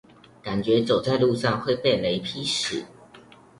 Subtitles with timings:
[0.41, 2.85] 感覺走在路上會被雷劈死